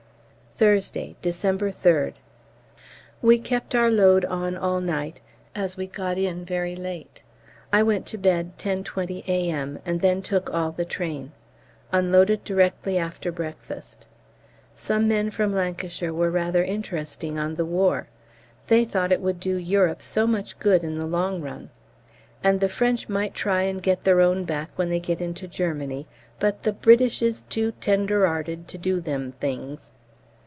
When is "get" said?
23.81-24.03, 24.99-25.21